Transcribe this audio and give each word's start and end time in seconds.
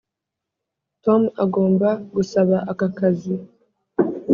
tom 1.03 1.21
agomba 1.43 1.89
gusaba 2.15 2.57
aka 2.71 2.87
kazi. 2.97 3.35